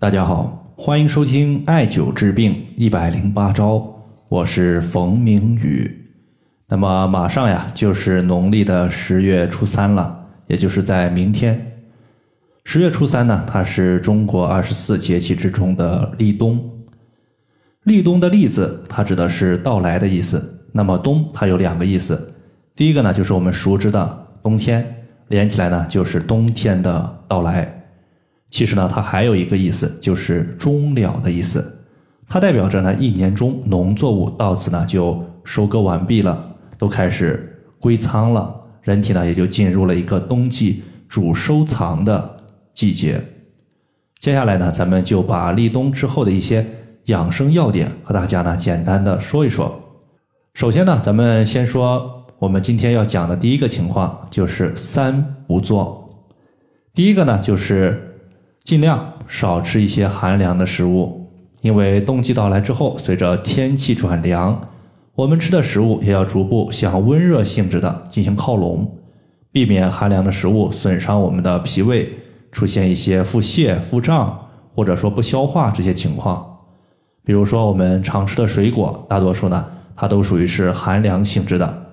[0.00, 3.86] 大家好，欢迎收听艾灸治病一百零八招，
[4.30, 6.10] 我是冯明宇。
[6.68, 11.82] 那么马上呀，就是农历的十月初三了，也就是在明天。
[12.64, 16.58] 十月初三呢，它是中国二十四节气之中的立冬。
[17.82, 20.62] 立冬的“立”字，它指的是到来的意思。
[20.72, 22.32] 那么冬，它有两个意思。
[22.74, 27.79] 第一个呢，就是我们熟知的冬天，连起来呢，就是冬天的到来。
[28.50, 31.64] 其实呢，它还有一个意思，就是终了的意思。
[32.28, 42.42] 它代表着呢，一年中农作物到此呢就收割完毕了，都开始归仓了，人体呢也就进入了一个冬季主收藏的
[42.74, 43.20] 季节。
[44.18, 46.66] 接下来呢，咱们就把立冬之后的一些
[47.04, 49.80] 养生要点和大家呢简单的说一说。
[50.54, 56.24] 首先呢，咱们先说我们今天要讲的第一个情况，就是三不做。
[56.92, 58.08] 第一个呢，就是。
[58.64, 61.28] 尽量少吃一些寒凉的食物，
[61.60, 64.68] 因为冬季到来之后，随着天气转凉，
[65.14, 68.98] 我们吃的食物也要逐步向温热性质的进行靠拢，
[69.50, 72.10] 避免寒凉的食物损伤我们的脾胃，
[72.52, 74.38] 出现一些腹泻、腹胀
[74.74, 76.46] 或者说不消化这些情况。
[77.24, 79.66] 比如说我们常吃的水果，大多数呢
[79.96, 81.86] 它都属于是寒凉性质的。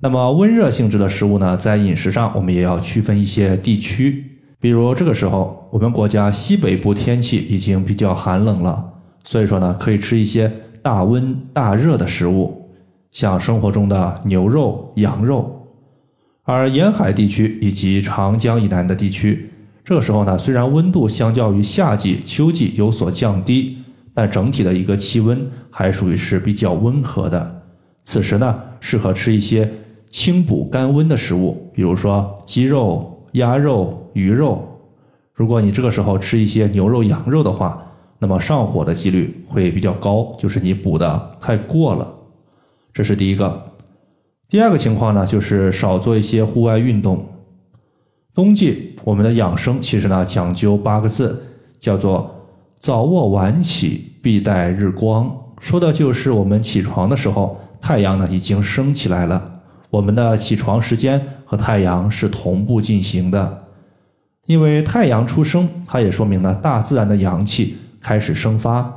[0.00, 4.29] 那么温热性质的食物呢，在饮食上我们也要区分一些地区。
[4.60, 8.92] 比如这个时候，我们国家西北部天气已经比较寒冷了，
[9.24, 12.68] 所以说呢，可以吃一些大温大热的食物，
[13.10, 15.66] 像生活中的牛肉、羊肉。
[16.44, 19.50] 而沿海地区以及长江以南的地区，
[19.82, 23.78] 这个时候呢，虽然温度相较于夏季、秋季有所降低，
[24.12, 27.62] 但整体的一个气温还属于是比较温和的。
[28.04, 29.70] 此时呢，适合吃一些
[30.10, 33.99] 清补甘温的食物，比如说鸡肉、鸭肉。
[34.12, 34.80] 鱼肉，
[35.32, 37.86] 如果你这个时候吃一些牛肉、羊肉的话，
[38.18, 42.12] 那么上火的几率会比较高，就是你补的太过了。
[42.92, 43.66] 这是第一个。
[44.48, 47.24] 第二个情况呢，就是少做一些户外运动。
[48.34, 51.40] 冬季我们的养生其实呢讲究八个字，
[51.78, 55.32] 叫做早卧晚起，必待日光。
[55.60, 63.59] 说的就是我们起床的时候，太阳呢已经升起来了，我们的起床时间和太阳是同步进行的。
[64.46, 68.92] 因为太阳出生，它也说明了大自然的阳气开始生发。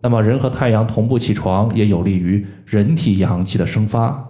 [0.00, 4.22] 那么人和太阳同步起床，也有利于人体阳气的生发。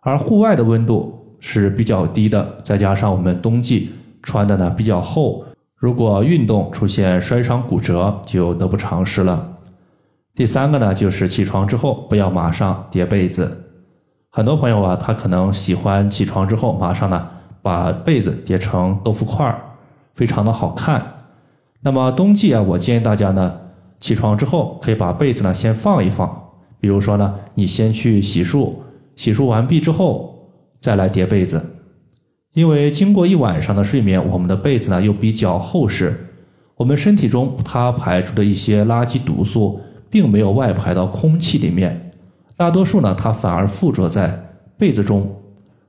[0.00, 3.90] 而户外的温度是比较低的，再加上我们冬季
[4.22, 5.44] 穿的呢比较厚，
[5.76, 9.48] 如果运动出现摔伤骨折，就得不偿失了。
[10.34, 13.64] 第三个呢，就是起床之后不要马上叠被子。
[14.30, 17.28] 很多朋友啊，他可能喜欢起床之后马上呢
[17.60, 19.60] 把被子叠成豆腐块儿。
[20.14, 21.04] 非常的好看。
[21.80, 23.60] 那么冬季啊，我建议大家呢，
[23.98, 26.40] 起床之后可以把被子呢先放一放。
[26.78, 28.72] 比如说呢，你先去洗漱，
[29.16, 30.50] 洗漱完毕之后
[30.80, 31.64] 再来叠被子。
[32.54, 36.14] 因为经过一晚上的睡眠，我们的被子呢又比较厚实，
[36.76, 39.80] 我们身体中它排出的一些垃圾毒素
[40.10, 42.12] 并没有外排到空气里面，
[42.56, 44.38] 大多数呢它反而附着在
[44.76, 45.34] 被子中。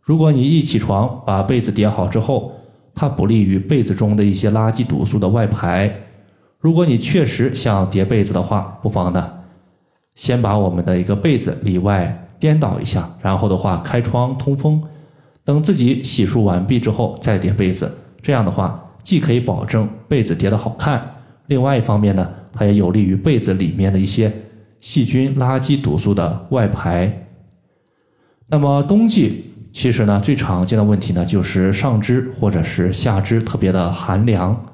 [0.01, 2.53] 如果你一起床把被子叠好之后，
[2.95, 5.91] 它不利于被子中的一些垃圾毒素的外排。
[6.59, 9.33] 如果你确实想叠被子的话，不妨呢，
[10.15, 14.81] 先把我们的一个被子里外颠倒一下，然后的话开窗通风，
[15.43, 17.97] 等自己洗漱完毕之后再叠被子。
[18.21, 21.03] 这样的话，既可以保证被子叠的好看，
[21.47, 24.31] 另外一方面呢，它也有利于被子里面的一些
[24.79, 27.27] 细菌、垃圾毒素的外排。
[28.47, 29.49] 那么冬季。
[29.73, 34.65] 其实呢，最常见的问题呢，就是上肢或者是下肢特别的寒凉。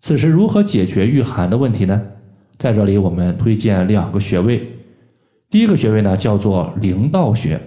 [0.00, 2.02] 此时如何解决御寒的问题呢？
[2.58, 4.70] 在这里我们推荐两个穴位。
[5.48, 7.60] 第一个穴位呢叫做灵道穴，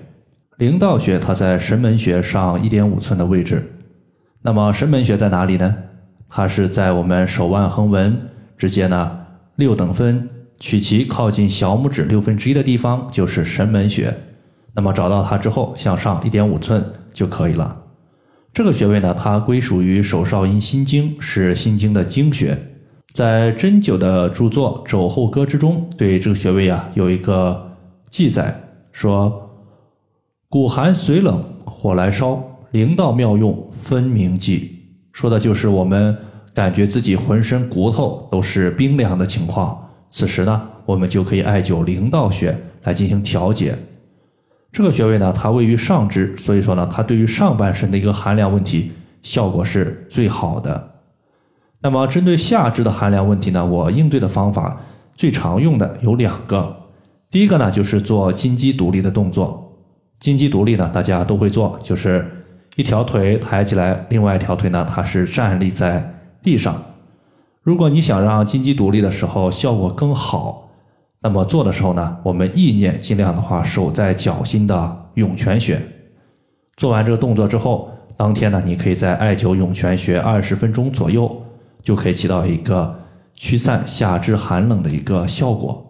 [0.58, 3.72] 灵道穴它在神门穴上一点五寸的位置。
[4.42, 5.74] 那么神门穴在哪里呢？
[6.28, 9.20] 它是在我们手腕横纹直接呢
[9.56, 14.14] 六等分取其靠近小拇指六分之一的地方就是神门穴。
[14.74, 17.78] 那么找到它之后，向上一点五寸就可以了。
[18.54, 22.58] 这个穴位呢，它归属于手少阴心经，是心经的经穴。
[23.14, 27.72] 在针灸的著作《肘后歌》之中，对这个穴位啊有一个
[28.10, 28.62] 记载，
[28.94, 29.50] 说
[30.48, 32.42] ：“骨寒髓冷，火来烧，
[32.72, 34.80] 灵道妙用分明记。”
[35.12, 36.16] 说的就是我们
[36.54, 43.78] 感觉自己浑身骨头都是冰凉的情况，此时呢，我们就可以艾灸灵道穴来进行调节。
[44.72, 48.92] 这个穴位呢，它位于上肢，所以说呢，它对于上半身的一个寒凉问题
[49.22, 50.92] 效果是最好的。
[51.82, 54.82] 那么针对下肢的寒凉问题呢，我应对的方法
[55.14, 56.78] 最常用的有两个。
[57.30, 59.78] 第一个呢，就是做金鸡独立的动作。
[60.20, 62.46] 金鸡独立呢，大家都会做，就是
[62.76, 66.82] 一条腿抬起来，另外一条腿呢，它是站立在地上。
[67.62, 70.71] 如果你想让金鸡独立的时候效果更好，
[71.24, 75.80] 那么做的时候呢，我们意念尽量的话守在脚心的涌泉穴。
[76.76, 81.44] 做完这个动作之后，当天呢，你可以在艾灸涌泉穴二十分钟左右，
[81.84, 83.00] 就可以起到一个
[83.36, 85.88] 驱散下肢寒冷的一个效果。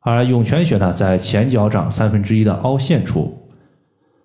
[0.00, 3.36] 而涌泉穴呢，在前脚掌三分之一的凹陷处。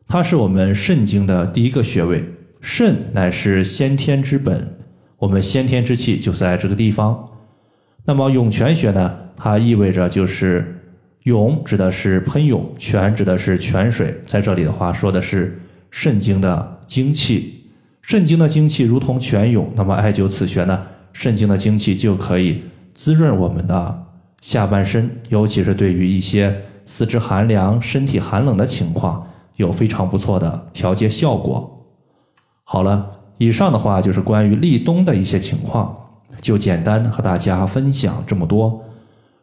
[0.07, 2.23] 它是我们肾经的第一个穴位，
[2.61, 4.77] 肾乃是先天之本，
[5.17, 7.29] 我们先天之气就在这个地方。
[8.05, 10.79] 那么涌泉穴呢，它意味着就是
[11.23, 15.59] 涌指的是喷涌，泉指的是泉水，在这里的话说的是
[15.89, 17.63] 肾经的精气，
[18.03, 22.61] 肾经的精气如同泉涌，那么艾灸此穴呢，肾经的精气就可以
[22.93, 24.03] 滋润我们的
[24.41, 26.55] 下半身，尤其是对于一些
[26.85, 29.27] 四肢寒凉、身体寒冷的情况。
[29.55, 31.83] 有非常不错的调节效果。
[32.63, 35.95] 好了，以上的话就是关于立冬的一些情况，
[36.39, 38.83] 就简单和大家分享这么多。